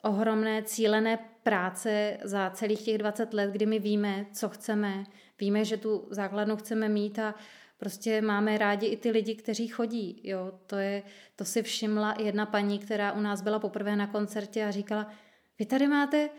ohromné 0.02 0.62
cílené 0.62 1.18
práce 1.42 2.18
za 2.24 2.50
celých 2.50 2.82
těch 2.82 2.98
20 2.98 3.34
let, 3.34 3.50
kdy 3.50 3.66
my 3.66 3.78
víme, 3.78 4.26
co 4.32 4.48
chceme, 4.48 5.04
víme, 5.40 5.64
že 5.64 5.76
tu 5.76 6.08
základnu 6.10 6.56
chceme 6.56 6.88
mít 6.88 7.18
a 7.18 7.34
prostě 7.80 8.22
máme 8.22 8.58
rádi 8.58 8.86
i 8.86 8.96
ty 8.96 9.10
lidi, 9.10 9.34
kteří 9.34 9.68
chodí. 9.68 10.20
Jo, 10.24 10.52
to, 10.66 10.76
je, 10.76 11.02
to 11.36 11.44
si 11.44 11.62
všimla 11.62 12.14
jedna 12.18 12.46
paní, 12.46 12.78
která 12.78 13.12
u 13.12 13.20
nás 13.20 13.42
byla 13.42 13.58
poprvé 13.58 13.96
na 13.96 14.06
koncertě 14.06 14.64
a 14.64 14.70
říkala, 14.70 15.10
vy 15.58 15.66
tady 15.66 15.88
máte 15.88 16.30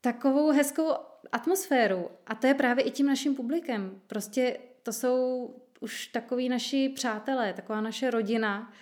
takovou 0.00 0.50
hezkou 0.50 0.92
atmosféru 1.32 2.10
a 2.26 2.34
to 2.34 2.46
je 2.46 2.54
právě 2.54 2.84
i 2.84 2.90
tím 2.90 3.06
naším 3.06 3.34
publikem. 3.34 4.00
Prostě 4.06 4.58
to 4.82 4.92
jsou 4.92 5.48
už 5.80 6.06
takový 6.06 6.48
naši 6.48 6.92
přátelé, 6.94 7.52
taková 7.52 7.80
naše 7.80 8.10
rodina 8.10 8.72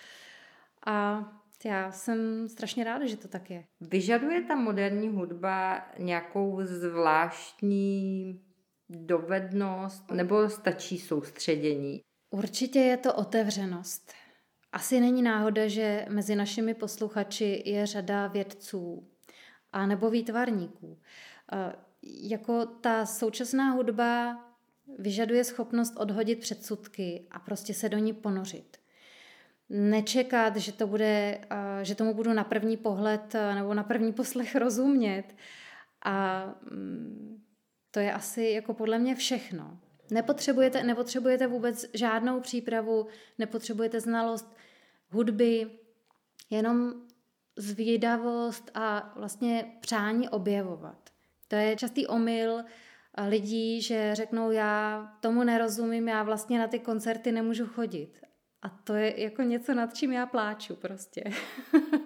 a 0.86 1.28
já 1.64 1.92
jsem 1.92 2.48
strašně 2.48 2.84
ráda, 2.84 3.06
že 3.06 3.16
to 3.16 3.28
tak 3.28 3.50
je. 3.50 3.64
Vyžaduje 3.80 4.42
ta 4.42 4.54
moderní 4.54 5.08
hudba 5.08 5.86
nějakou 5.98 6.58
zvláštní 6.62 8.40
dovednost 8.88 10.10
nebo 10.10 10.50
stačí 10.50 10.98
soustředění? 10.98 12.00
Určitě 12.30 12.78
je 12.78 12.96
to 12.96 13.14
otevřenost. 13.14 14.12
Asi 14.72 15.00
není 15.00 15.22
náhoda, 15.22 15.68
že 15.68 16.06
mezi 16.08 16.36
našimi 16.36 16.74
posluchači 16.74 17.62
je 17.66 17.86
řada 17.86 18.26
vědců 18.26 19.08
a 19.72 19.86
nebo 19.86 20.10
výtvarníků. 20.10 20.98
E, 21.52 21.72
jako 22.02 22.66
ta 22.66 23.06
současná 23.06 23.70
hudba 23.70 24.40
vyžaduje 24.98 25.44
schopnost 25.44 25.96
odhodit 25.96 26.40
předsudky 26.40 27.26
a 27.30 27.38
prostě 27.38 27.74
se 27.74 27.88
do 27.88 27.98
ní 27.98 28.12
ponořit. 28.12 28.76
Nečekat, 29.68 30.56
že, 30.56 30.72
to 30.72 30.86
bude, 30.86 31.40
e, 31.50 31.84
že 31.84 31.94
tomu 31.94 32.14
budu 32.14 32.32
na 32.32 32.44
první 32.44 32.76
pohled 32.76 33.34
e, 33.34 33.54
nebo 33.54 33.74
na 33.74 33.82
první 33.82 34.12
poslech 34.12 34.56
rozumět 34.56 35.24
a 36.04 36.44
mm, 36.70 37.42
to 37.96 38.00
je 38.00 38.12
asi 38.12 38.42
jako 38.42 38.74
podle 38.74 38.98
mě 38.98 39.14
všechno. 39.14 39.78
Nepotřebujete, 40.10 40.82
nepotřebujete 40.82 41.46
vůbec 41.46 41.86
žádnou 41.94 42.40
přípravu, 42.40 43.06
nepotřebujete 43.38 44.00
znalost 44.00 44.56
hudby, 45.08 45.70
jenom 46.50 46.94
zvědavost 47.56 48.70
a 48.74 49.12
vlastně 49.16 49.72
přání 49.80 50.28
objevovat. 50.28 51.10
To 51.48 51.56
je 51.56 51.76
častý 51.76 52.06
omyl 52.06 52.64
lidí, 53.28 53.82
že 53.82 54.14
řeknou, 54.14 54.50
já 54.50 55.06
tomu 55.20 55.44
nerozumím, 55.44 56.08
já 56.08 56.22
vlastně 56.22 56.58
na 56.58 56.66
ty 56.66 56.78
koncerty 56.78 57.32
nemůžu 57.32 57.66
chodit. 57.66 58.20
A 58.62 58.68
to 58.68 58.94
je 58.94 59.22
jako 59.22 59.42
něco, 59.42 59.74
nad 59.74 59.94
čím 59.94 60.12
já 60.12 60.26
pláču 60.26 60.76
prostě. 60.76 61.24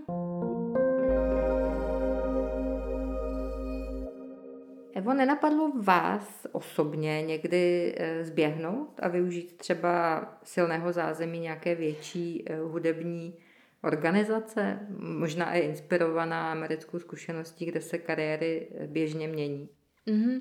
Evo, 5.00 5.14
nenapadlo 5.14 5.73
vás 5.83 6.47
osobně 6.52 7.23
někdy 7.23 7.95
eh, 7.97 8.25
zběhnout 8.25 9.00
a 9.02 9.09
využít 9.09 9.57
třeba 9.57 10.25
silného 10.45 10.92
zázemí 10.92 11.40
nějaké 11.40 11.75
větší 11.75 12.45
eh, 12.47 12.61
hudební 12.61 13.35
organizace, 13.83 14.78
možná 14.99 15.54
i 15.54 15.61
inspirovaná 15.61 16.52
americkou 16.52 16.99
zkušeností, 16.99 17.66
kde 17.66 17.80
se 17.80 17.99
kariéry 17.99 18.69
eh, 18.75 18.87
běžně 18.87 19.28
mění? 19.28 19.69
Mm-hmm. 20.07 20.40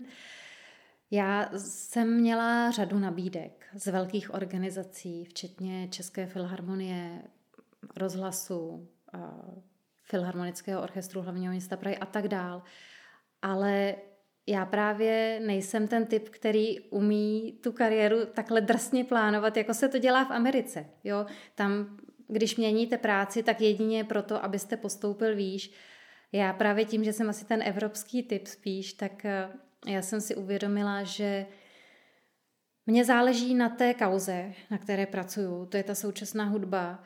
Já 1.11 1.49
jsem 1.57 2.15
měla 2.15 2.71
řadu 2.71 2.99
nabídek 2.99 3.65
z 3.73 3.87
velkých 3.87 4.33
organizací, 4.33 5.25
včetně 5.25 5.87
České 5.87 6.25
filharmonie, 6.25 7.21
rozhlasu, 7.97 8.87
Filharmonického 10.03 10.81
orchestru 10.81 11.21
hlavního 11.21 11.51
města 11.51 11.77
Prahy 11.77 11.97
a 11.97 12.05
tak 12.05 12.27
dál. 12.27 12.63
Ale 13.41 13.95
já 14.47 14.65
právě 14.65 15.39
nejsem 15.45 15.87
ten 15.87 16.05
typ, 16.05 16.29
který 16.29 16.79
umí 16.79 17.59
tu 17.63 17.71
kariéru 17.71 18.25
takhle 18.25 18.61
drsně 18.61 19.03
plánovat, 19.03 19.57
jako 19.57 19.73
se 19.73 19.89
to 19.89 19.97
dělá 19.97 20.25
v 20.25 20.31
Americe. 20.31 20.85
Jo? 21.03 21.25
Tam, 21.55 21.97
když 22.27 22.55
měníte 22.55 22.97
práci, 22.97 23.43
tak 23.43 23.61
jedině 23.61 24.03
proto, 24.03 24.43
abyste 24.43 24.77
postoupil 24.77 25.35
výš. 25.35 25.71
Já 26.31 26.53
právě 26.53 26.85
tím, 26.85 27.03
že 27.03 27.13
jsem 27.13 27.29
asi 27.29 27.45
ten 27.45 27.61
evropský 27.65 28.23
typ 28.23 28.47
spíš, 28.47 28.93
tak 28.93 29.25
eh, 29.25 29.49
já 29.87 30.01
jsem 30.01 30.21
si 30.21 30.35
uvědomila, 30.35 31.03
že 31.03 31.45
mně 32.85 33.05
záleží 33.05 33.55
na 33.55 33.69
té 33.69 33.93
kauze, 33.93 34.53
na 34.71 34.77
které 34.77 35.05
pracuju, 35.05 35.65
to 35.65 35.77
je 35.77 35.83
ta 35.83 35.95
současná 35.95 36.45
hudba. 36.45 37.03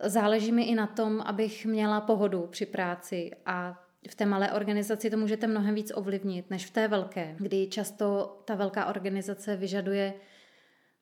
Záleží 0.00 0.52
mi 0.52 0.62
i 0.62 0.74
na 0.74 0.86
tom, 0.86 1.20
abych 1.20 1.66
měla 1.66 2.00
pohodu 2.00 2.46
při 2.46 2.66
práci 2.66 3.30
a 3.46 3.87
v 4.08 4.14
té 4.14 4.26
malé 4.26 4.52
organizaci 4.52 5.10
to 5.10 5.16
můžete 5.16 5.46
mnohem 5.46 5.74
víc 5.74 5.92
ovlivnit 5.94 6.50
než 6.50 6.66
v 6.66 6.70
té 6.70 6.88
velké, 6.88 7.34
kdy 7.38 7.66
často 7.66 8.38
ta 8.44 8.54
velká 8.54 8.86
organizace 8.86 9.56
vyžaduje 9.56 10.14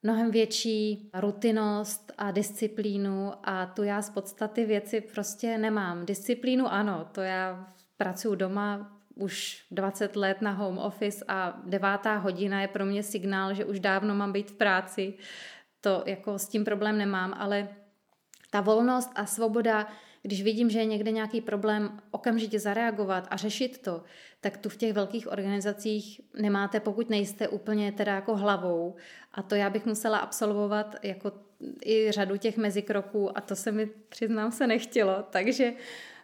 mnohem 0.03 0.31
větší 0.31 1.09
rutinost 1.13 2.11
a 2.17 2.31
disciplínu 2.31 3.33
a 3.43 3.65
tu 3.65 3.83
já 3.83 4.01
z 4.01 4.09
podstaty 4.09 4.65
věci 4.65 5.01
prostě 5.01 5.57
nemám. 5.57 6.05
Disciplínu 6.05 6.67
ano, 6.67 7.07
to 7.11 7.21
já 7.21 7.73
pracuji 7.97 8.35
doma 8.35 8.97
už 9.15 9.65
20 9.71 10.15
let 10.15 10.41
na 10.41 10.51
home 10.51 10.77
office 10.77 11.25
a 11.27 11.61
devátá 11.65 12.15
hodina 12.17 12.61
je 12.61 12.67
pro 12.67 12.85
mě 12.85 13.03
signál, 13.03 13.53
že 13.53 13.65
už 13.65 13.79
dávno 13.79 14.15
mám 14.15 14.31
být 14.31 14.51
v 14.51 14.55
práci. 14.55 15.13
To 15.81 16.03
jako 16.05 16.39
s 16.39 16.47
tím 16.47 16.65
problém 16.65 16.97
nemám, 16.97 17.33
ale 17.37 17.67
ta 18.51 18.61
volnost 18.61 19.11
a 19.15 19.25
svoboda 19.25 19.87
když 20.21 20.43
vidím, 20.43 20.69
že 20.69 20.79
je 20.79 20.85
někde 20.85 21.11
nějaký 21.11 21.41
problém, 21.41 21.99
okamžitě 22.11 22.59
zareagovat 22.59 23.27
a 23.29 23.37
řešit 23.37 23.77
to, 23.77 24.03
tak 24.41 24.57
tu 24.57 24.69
v 24.69 24.77
těch 24.77 24.93
velkých 24.93 25.31
organizacích 25.31 26.21
nemáte, 26.39 26.79
pokud 26.79 27.09
nejste 27.09 27.47
úplně 27.47 27.91
teda 27.91 28.15
jako 28.15 28.35
hlavou. 28.35 28.95
A 29.33 29.41
to 29.41 29.55
já 29.55 29.69
bych 29.69 29.85
musela 29.85 30.17
absolvovat 30.17 30.95
jako 31.03 31.31
i 31.85 32.11
řadu 32.11 32.37
těch 32.37 32.57
mezikroků 32.57 33.37
a 33.37 33.41
to 33.41 33.55
se 33.55 33.71
mi, 33.71 33.85
přiznám 33.85 34.51
se, 34.51 34.67
nechtělo. 34.67 35.23
Takže 35.29 35.73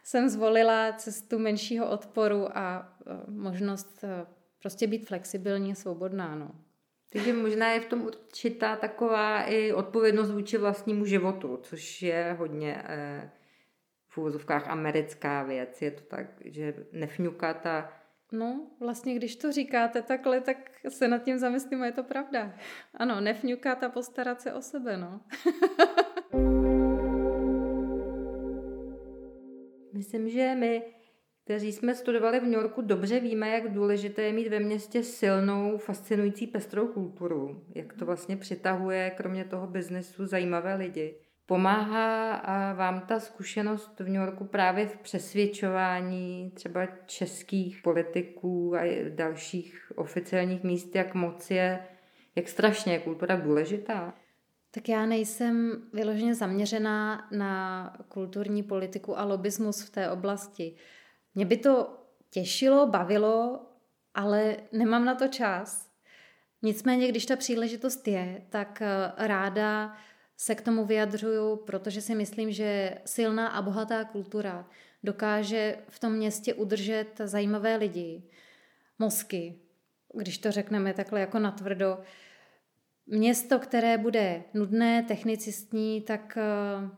jsem 0.02 0.28
zvolila 0.28 0.92
cestu 0.92 1.38
menšího 1.38 1.90
odporu 1.90 2.58
a 2.58 2.92
e, 3.06 3.30
možnost 3.30 4.04
e, 4.04 4.26
prostě 4.62 4.86
být 4.86 5.06
flexibilní 5.06 5.74
svobodná. 5.74 6.34
No. 6.34 6.50
Takže 7.14 7.32
možná 7.32 7.72
je 7.72 7.80
v 7.80 7.86
tom 7.86 8.02
určitá 8.02 8.76
taková 8.76 9.42
i 9.42 9.72
odpovědnost 9.72 10.30
vůči 10.30 10.58
vlastnímu 10.58 11.04
životu, 11.04 11.58
což 11.62 12.02
je 12.02 12.36
hodně 12.38 12.82
eh, 12.84 13.30
v 14.14 14.18
úvozovkách 14.18 14.68
americká 14.68 15.42
věc. 15.42 15.82
Je 15.82 15.90
to 15.90 16.04
tak, 16.04 16.26
že 16.44 16.74
nefňukat 16.92 17.66
a 17.66 17.92
No, 18.32 18.70
vlastně 18.80 19.14
když 19.14 19.36
to 19.36 19.52
říkáte 19.52 20.02
takhle, 20.02 20.40
tak 20.40 20.56
se 20.88 21.08
nad 21.08 21.22
tím 21.22 21.38
zamyslím 21.38 21.82
a 21.82 21.86
je 21.86 21.92
to 21.92 22.02
pravda. 22.02 22.54
Ano, 22.94 23.20
nefňukat 23.20 23.82
a 23.82 23.88
postarat 23.88 24.40
se 24.40 24.52
o 24.52 24.62
sebe, 24.62 24.96
no. 24.96 25.20
Myslím, 29.92 30.28
že 30.28 30.54
my 30.54 30.82
kteří 31.44 31.72
jsme 31.72 31.94
studovali 31.94 32.40
v 32.40 32.42
New 32.42 32.52
Yorku, 32.52 32.82
dobře 32.82 33.20
víme, 33.20 33.48
jak 33.48 33.72
důležité 33.72 34.22
je 34.22 34.32
mít 34.32 34.48
ve 34.48 34.60
městě 34.60 35.02
silnou, 35.02 35.78
fascinující 35.78 36.46
pestrou 36.46 36.88
kulturu. 36.88 37.64
Jak 37.74 37.92
to 37.92 38.06
vlastně 38.06 38.36
přitahuje, 38.36 39.10
kromě 39.10 39.44
toho 39.44 39.66
biznesu, 39.66 40.26
zajímavé 40.26 40.74
lidi. 40.74 41.14
Pomáhá 41.46 42.42
vám 42.74 43.00
ta 43.00 43.20
zkušenost 43.20 44.00
v 44.00 44.08
New 44.08 44.22
Yorku 44.22 44.44
právě 44.44 44.86
v 44.86 44.96
přesvědčování 44.96 46.50
třeba 46.54 46.86
českých 47.06 47.82
politiků 47.82 48.74
a 48.76 49.10
dalších 49.10 49.92
oficiálních 49.96 50.62
míst, 50.62 50.94
jak 50.94 51.14
moc 51.14 51.50
je, 51.50 51.78
jak 52.36 52.48
strašně 52.48 52.92
je 52.92 52.98
kultura 52.98 53.36
důležitá? 53.36 54.14
Tak 54.70 54.88
já 54.88 55.06
nejsem 55.06 55.82
vyloženě 55.92 56.34
zaměřená 56.34 57.28
na 57.30 57.92
kulturní 58.08 58.62
politiku 58.62 59.18
a 59.18 59.24
lobismus 59.24 59.82
v 59.82 59.90
té 59.90 60.10
oblasti. 60.10 60.74
Mě 61.34 61.46
by 61.46 61.56
to 61.56 62.04
těšilo, 62.30 62.86
bavilo, 62.86 63.66
ale 64.14 64.56
nemám 64.72 65.04
na 65.04 65.14
to 65.14 65.28
čas. 65.28 65.90
Nicméně, 66.62 67.08
když 67.08 67.26
ta 67.26 67.36
příležitost 67.36 68.08
je, 68.08 68.46
tak 68.50 68.82
eh, 68.82 69.12
ráda 69.16 69.96
se 70.44 70.54
k 70.54 70.60
tomu 70.60 70.84
vyjadřuju, 70.84 71.56
protože 71.56 72.00
si 72.00 72.14
myslím, 72.14 72.52
že 72.52 72.98
silná 73.04 73.48
a 73.48 73.62
bohatá 73.62 74.04
kultura 74.04 74.68
dokáže 75.04 75.78
v 75.88 75.98
tom 75.98 76.12
městě 76.12 76.54
udržet 76.54 77.20
zajímavé 77.24 77.76
lidi, 77.76 78.22
mozky, 78.98 79.58
když 80.14 80.38
to 80.38 80.50
řekneme 80.50 80.94
takhle 80.94 81.20
jako 81.20 81.38
natvrdo. 81.38 81.98
Město, 83.06 83.58
které 83.58 83.98
bude 83.98 84.42
nudné, 84.54 85.02
technicistní, 85.02 86.00
tak 86.00 86.38
eh, 86.40 86.90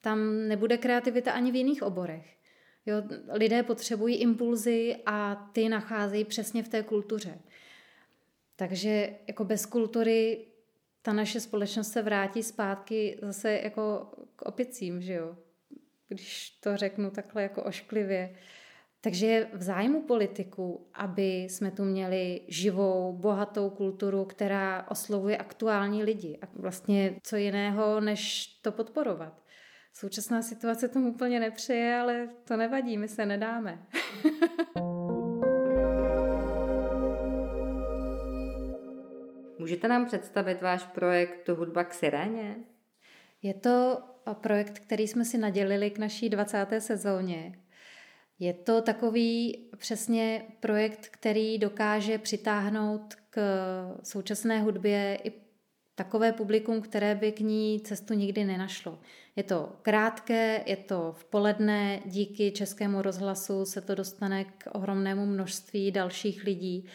tam 0.00 0.48
nebude 0.48 0.78
kreativita 0.78 1.32
ani 1.32 1.52
v 1.52 1.54
jiných 1.54 1.82
oborech. 1.82 2.36
Jo, 2.86 2.96
lidé 3.32 3.62
potřebují 3.62 4.16
impulzy 4.16 4.96
a 5.06 5.50
ty 5.52 5.68
nacházejí 5.68 6.24
přesně 6.24 6.62
v 6.62 6.68
té 6.68 6.82
kultuře. 6.82 7.38
Takže 8.56 9.10
jako 9.26 9.44
bez 9.44 9.66
kultury 9.66 10.46
ta 11.04 11.12
naše 11.12 11.40
společnost 11.40 11.92
se 11.92 12.02
vrátí 12.02 12.42
zpátky 12.42 13.18
zase 13.22 13.52
jako 13.52 14.08
k 14.36 14.42
opicím, 14.42 15.02
že 15.02 15.14
jo? 15.14 15.36
Když 16.08 16.50
to 16.50 16.76
řeknu 16.76 17.10
takhle 17.10 17.42
jako 17.42 17.62
ošklivě. 17.62 18.34
Takže 19.00 19.26
je 19.26 19.48
v 19.52 19.62
zájmu 19.62 20.02
politiku, 20.02 20.88
aby 20.94 21.42
jsme 21.42 21.70
tu 21.70 21.84
měli 21.84 22.40
živou, 22.48 23.12
bohatou 23.12 23.70
kulturu, 23.70 24.24
která 24.24 24.86
oslovuje 24.90 25.36
aktuální 25.36 26.04
lidi. 26.04 26.38
A 26.42 26.46
vlastně 26.54 27.16
co 27.22 27.36
jiného, 27.36 28.00
než 28.00 28.46
to 28.46 28.72
podporovat. 28.72 29.42
Současná 29.92 30.42
situace 30.42 30.88
tomu 30.88 31.10
úplně 31.10 31.40
nepřeje, 31.40 31.96
ale 31.96 32.28
to 32.44 32.56
nevadí, 32.56 32.98
my 32.98 33.08
se 33.08 33.26
nedáme. 33.26 33.86
Můžete 39.64 39.88
nám 39.88 40.06
představit 40.06 40.62
váš 40.62 40.84
projekt 40.84 41.48
Hudba 41.48 41.84
k 41.84 41.94
siréně? 41.94 42.56
Je 43.42 43.54
to 43.54 43.98
projekt, 44.32 44.78
který 44.78 45.08
jsme 45.08 45.24
si 45.24 45.38
nadělili 45.38 45.90
k 45.90 45.98
naší 45.98 46.28
20. 46.28 46.66
sezóně. 46.78 47.58
Je 48.38 48.52
to 48.52 48.82
takový 48.82 49.58
přesně 49.76 50.42
projekt, 50.60 51.08
který 51.08 51.58
dokáže 51.58 52.18
přitáhnout 52.18 53.14
k 53.30 53.40
současné 54.02 54.60
hudbě 54.60 55.18
i 55.24 55.32
takové 55.94 56.32
publikum, 56.32 56.80
které 56.80 57.14
by 57.14 57.32
k 57.32 57.40
ní 57.40 57.80
cestu 57.80 58.14
nikdy 58.14 58.44
nenašlo. 58.44 58.98
Je 59.36 59.42
to 59.42 59.72
krátké, 59.82 60.62
je 60.66 60.76
to 60.76 61.14
v 61.18 61.24
poledne, 61.24 62.00
díky 62.04 62.52
českému 62.52 63.02
rozhlasu 63.02 63.64
se 63.64 63.80
to 63.80 63.94
dostane 63.94 64.44
k 64.44 64.68
ohromnému 64.72 65.26
množství 65.26 65.90
dalších 65.90 66.44
lidí. 66.44 66.88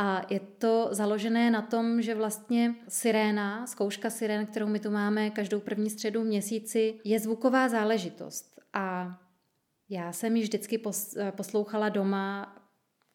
A 0.00 0.22
je 0.30 0.40
to 0.40 0.88
založené 0.90 1.50
na 1.50 1.62
tom, 1.62 2.02
že 2.02 2.14
vlastně 2.14 2.74
siréna, 2.88 3.66
zkouška 3.66 4.10
sirén, 4.10 4.46
kterou 4.46 4.66
my 4.66 4.80
tu 4.80 4.90
máme 4.90 5.30
každou 5.30 5.60
první 5.60 5.90
středu 5.90 6.24
měsíci, 6.24 7.00
je 7.04 7.20
zvuková 7.20 7.68
záležitost. 7.68 8.60
A 8.72 9.18
já 9.88 10.12
jsem 10.12 10.36
ji 10.36 10.42
vždycky 10.42 10.80
poslouchala 11.36 11.88
doma 11.88 12.56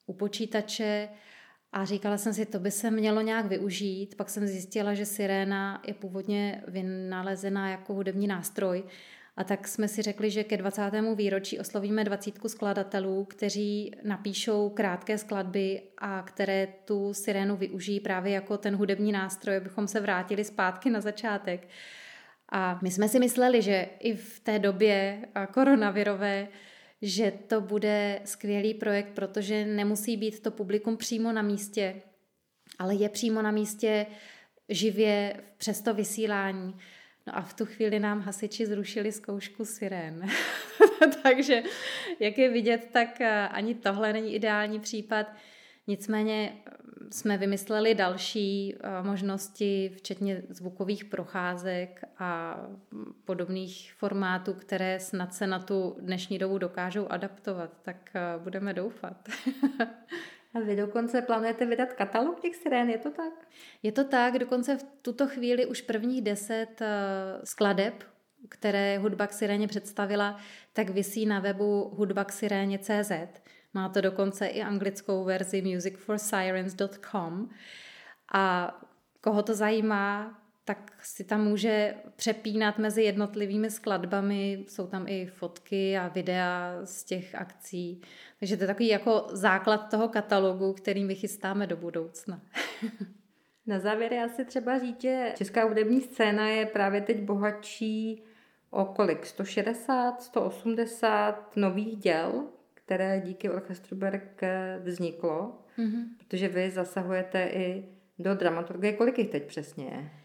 u 0.05 0.13
počítače, 0.13 1.09
a 1.73 1.85
říkala 1.85 2.17
jsem 2.17 2.33
si, 2.33 2.45
to 2.45 2.59
by 2.59 2.71
se 2.71 2.91
mělo 2.91 3.21
nějak 3.21 3.45
využít. 3.45 4.15
Pak 4.15 4.29
jsem 4.29 4.47
zjistila, 4.47 4.93
že 4.93 5.05
siréna 5.05 5.81
je 5.87 5.93
původně 5.93 6.63
vynalezená 6.67 7.69
jako 7.69 7.93
hudební 7.93 8.27
nástroj. 8.27 8.83
A 9.37 9.43
tak 9.43 9.67
jsme 9.67 9.87
si 9.87 10.01
řekli, 10.01 10.31
že 10.31 10.43
ke 10.43 10.57
20. 10.57 10.81
výročí 11.15 11.59
oslovíme 11.59 12.03
20 12.03 12.33
skladatelů, 12.47 13.25
kteří 13.25 13.91
napíšou 14.03 14.69
krátké 14.69 15.17
skladby 15.17 15.81
a 15.97 16.21
které 16.21 16.67
tu 16.85 17.13
sirénu 17.13 17.57
využijí 17.57 17.99
právě 17.99 18.33
jako 18.33 18.57
ten 18.57 18.75
hudební 18.75 19.11
nástroj, 19.11 19.57
abychom 19.57 19.87
se 19.87 19.99
vrátili 19.99 20.43
zpátky 20.43 20.89
na 20.89 21.01
začátek. 21.01 21.67
A 22.49 22.79
my 22.83 22.91
jsme 22.91 23.09
si 23.09 23.19
mysleli, 23.19 23.61
že 23.61 23.89
i 23.99 24.15
v 24.15 24.39
té 24.39 24.59
době 24.59 25.25
koronavirové 25.53 26.47
že 27.05 27.33
to 27.47 27.61
bude 27.61 28.21
skvělý 28.25 28.73
projekt, 28.73 29.09
protože 29.15 29.65
nemusí 29.65 30.17
být 30.17 30.39
to 30.39 30.51
publikum 30.51 30.97
přímo 30.97 31.31
na 31.31 31.41
místě, 31.41 32.01
ale 32.79 32.95
je 32.95 33.09
přímo 33.09 33.41
na 33.41 33.51
místě 33.51 34.05
živě 34.69 35.43
přes 35.57 35.81
to 35.81 35.93
vysílání. 35.93 36.75
No 37.27 37.37
a 37.37 37.41
v 37.41 37.53
tu 37.53 37.65
chvíli 37.65 37.99
nám 37.99 38.21
hasiči 38.21 38.65
zrušili 38.65 39.11
zkoušku 39.11 39.65
sirén. 39.65 40.27
Takže, 41.23 41.63
jak 42.19 42.37
je 42.37 42.49
vidět, 42.49 42.89
tak 42.91 43.21
eh, 43.21 43.47
ani 43.47 43.75
tohle 43.75 44.13
není 44.13 44.35
ideální 44.35 44.79
případ. 44.79 45.27
Nicméně 45.87 46.53
eh, 46.65 46.71
jsme 47.11 47.37
vymysleli 47.37 47.95
další 47.95 48.75
eh, 48.75 49.03
možnosti, 49.03 49.93
včetně 49.97 50.43
zvukových 50.49 51.05
procházek 51.05 52.01
a 52.17 52.61
podobných 53.25 53.93
formátů, 53.97 54.53
které 54.53 54.99
snad 54.99 55.33
se 55.33 55.47
na 55.47 55.59
tu 55.59 55.97
dnešní 55.99 56.37
dobu 56.37 56.57
dokážou 56.57 57.07
adaptovat, 57.07 57.81
tak 57.81 58.13
budeme 58.37 58.73
doufat. 58.73 59.29
A 60.53 60.59
vy 60.59 60.75
dokonce 60.75 61.21
plánujete 61.21 61.65
vydat 61.65 61.93
katalog 61.93 62.39
těch 62.39 62.55
sirén, 62.55 62.89
je 62.89 62.97
to 62.97 63.11
tak? 63.11 63.47
Je 63.83 63.91
to 63.91 64.03
tak, 64.03 64.39
dokonce 64.39 64.77
v 64.77 64.83
tuto 65.01 65.27
chvíli 65.27 65.65
už 65.65 65.81
prvních 65.81 66.21
deset 66.21 66.81
skladeb, 67.43 68.03
které 68.49 68.97
hudba 68.97 69.27
k 69.27 69.33
siréně 69.33 69.67
představila, 69.67 70.37
tak 70.73 70.89
visí 70.89 71.25
na 71.25 71.39
webu 71.39 71.91
hudbaksiréně.cz. 71.95 73.11
Má 73.73 73.89
to 73.89 74.01
dokonce 74.01 74.47
i 74.47 74.61
anglickou 74.61 75.23
verzi 75.23 75.61
musicforsirens.com 75.61 77.49
a 78.33 78.75
koho 79.21 79.43
to 79.43 79.55
zajímá, 79.55 80.39
tak 80.65 80.91
si 81.01 81.23
tam 81.23 81.43
může 81.43 81.95
přepínat 82.15 82.77
mezi 82.77 83.03
jednotlivými 83.03 83.71
skladbami, 83.71 84.65
jsou 84.67 84.87
tam 84.87 85.07
i 85.07 85.25
fotky 85.25 85.97
a 85.97 86.07
videa 86.07 86.79
z 86.83 87.03
těch 87.03 87.35
akcí. 87.35 88.01
Takže 88.39 88.57
to 88.57 88.63
je 88.63 88.67
takový 88.67 88.87
jako 88.87 89.27
základ 89.31 89.77
toho 89.77 90.07
katalogu, 90.07 90.73
který 90.73 91.03
my 91.03 91.15
chystáme 91.15 91.67
do 91.67 91.77
budoucna. 91.77 92.41
Na 93.67 93.79
závěr 93.79 94.13
já 94.13 94.29
si 94.29 94.45
třeba 94.45 94.79
říct, 94.79 95.01
že 95.01 95.33
česká 95.37 95.63
hudební 95.63 96.01
scéna 96.01 96.49
je 96.49 96.65
právě 96.65 97.01
teď 97.01 97.21
bohatší 97.21 98.23
o 98.69 98.85
kolik? 98.85 99.25
160, 99.25 100.21
180 100.21 101.57
nových 101.57 101.97
děl, 101.97 102.47
které 102.73 103.21
díky 103.25 103.49
orchestru 103.49 103.97
Berg 103.97 104.41
vzniklo, 104.83 105.59
mm-hmm. 105.77 106.03
protože 106.17 106.47
vy 106.47 106.71
zasahujete 106.71 107.43
i 107.43 107.85
do 108.19 108.35
dramaturgie. 108.35 108.93
Kolik 108.93 109.19
jich 109.19 109.29
teď 109.29 109.47
přesně 109.47 109.85
je? 109.85 110.22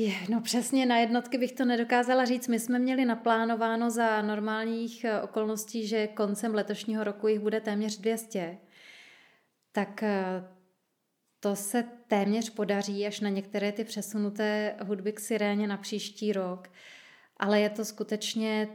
Je, 0.00 0.14
no 0.28 0.40
přesně 0.40 0.86
na 0.86 0.98
jednotky 0.98 1.38
bych 1.38 1.52
to 1.52 1.64
nedokázala 1.64 2.24
říct. 2.24 2.48
My 2.48 2.60
jsme 2.60 2.78
měli 2.78 3.04
naplánováno 3.04 3.90
za 3.90 4.22
normálních 4.22 5.04
eh, 5.04 5.20
okolností, 5.20 5.86
že 5.86 6.06
koncem 6.06 6.54
letošního 6.54 7.04
roku 7.04 7.28
jich 7.28 7.40
bude 7.40 7.60
téměř 7.60 7.98
200. 7.98 8.58
Tak 9.72 10.02
eh, 10.02 10.44
to 11.40 11.56
se 11.56 11.84
téměř 12.08 12.50
podaří 12.50 13.06
až 13.06 13.20
na 13.20 13.28
některé 13.28 13.72
ty 13.72 13.84
přesunuté 13.84 14.76
hudby 14.82 15.12
k 15.12 15.20
siréně 15.20 15.66
na 15.66 15.76
příští 15.76 16.32
rok. 16.32 16.70
Ale 17.36 17.60
je 17.60 17.70
to 17.70 17.84
skutečně 17.84 18.68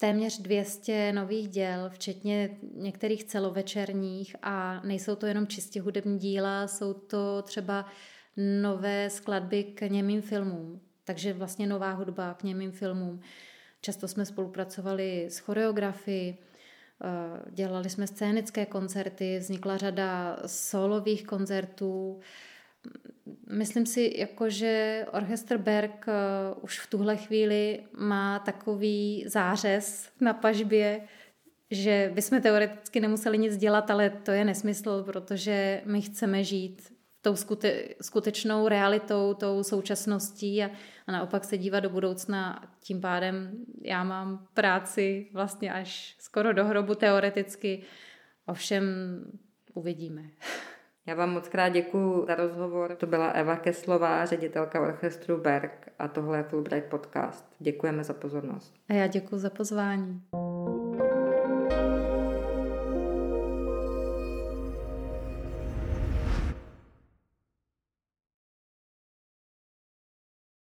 téměř 0.00 0.38
200 0.38 1.12
nových 1.12 1.48
děl, 1.48 1.90
včetně 1.90 2.58
některých 2.74 3.24
celovečerních 3.24 4.36
a 4.42 4.80
nejsou 4.80 5.16
to 5.16 5.26
jenom 5.26 5.46
čistě 5.46 5.80
hudební 5.80 6.18
díla, 6.18 6.66
jsou 6.66 6.94
to 6.94 7.42
třeba 7.42 7.86
nové 8.36 9.10
skladby 9.10 9.64
k 9.64 9.80
němým 9.80 10.22
filmům, 10.22 10.80
takže 11.04 11.32
vlastně 11.32 11.66
nová 11.66 11.92
hudba 11.92 12.34
k 12.34 12.42
němým 12.42 12.72
filmům. 12.72 13.20
Často 13.80 14.08
jsme 14.08 14.24
spolupracovali 14.24 15.26
s 15.26 15.38
choreografii, 15.38 16.38
eh, 16.38 17.50
dělali 17.50 17.90
jsme 17.90 18.06
scénické 18.06 18.66
koncerty, 18.66 19.38
vznikla 19.38 19.76
řada 19.76 20.38
solových 20.46 21.26
koncertů. 21.26 22.20
Myslím 23.50 23.86
si, 23.86 24.14
jako, 24.16 24.50
že 24.50 25.06
orchestr 25.12 25.58
Berg 25.58 26.08
eh, 26.08 26.12
už 26.60 26.80
v 26.80 26.86
tuhle 26.86 27.16
chvíli 27.16 27.80
má 27.98 28.38
takový 28.38 29.24
zářez 29.26 30.10
na 30.20 30.34
pažbě, 30.34 31.00
že 31.70 32.10
bychom 32.14 32.42
teoreticky 32.42 33.00
nemuseli 33.00 33.38
nic 33.38 33.56
dělat, 33.56 33.90
ale 33.90 34.10
to 34.10 34.30
je 34.30 34.44
nesmysl, 34.44 35.02
protože 35.02 35.82
my 35.84 36.02
chceme 36.02 36.44
žít 36.44 36.95
tou 37.26 37.36
skute, 37.36 37.84
skutečnou 38.00 38.68
realitou, 38.68 39.34
tou 39.34 39.62
současností 39.62 40.64
a, 40.64 40.70
a 41.06 41.12
naopak 41.12 41.44
se 41.44 41.58
dívat 41.58 41.80
do 41.80 41.90
budoucna. 41.90 42.62
Tím 42.80 43.00
pádem 43.00 43.50
já 43.82 44.04
mám 44.04 44.46
práci 44.54 45.26
vlastně 45.32 45.72
až 45.72 46.16
skoro 46.18 46.52
do 46.52 46.64
hrobu 46.64 46.94
teoreticky, 46.94 47.82
ovšem 48.46 48.84
uvidíme. 49.74 50.22
Já 51.06 51.14
vám 51.14 51.30
moc 51.30 51.48
krát 51.48 51.68
děkuji 51.68 52.24
za 52.26 52.34
rozhovor. 52.34 52.96
To 52.96 53.06
byla 53.06 53.28
Eva 53.28 53.56
Keslová, 53.56 54.24
ředitelka 54.24 54.80
orchestru 54.80 55.40
Berg 55.40 55.88
a 55.98 56.08
tohle 56.08 56.38
je 56.38 56.42
Fulbright 56.42 56.90
podcast. 56.90 57.46
Děkujeme 57.58 58.04
za 58.04 58.14
pozornost. 58.14 58.74
A 58.88 58.92
já 58.92 59.06
děkuji 59.06 59.38
za 59.38 59.50
pozvání. 59.50 60.22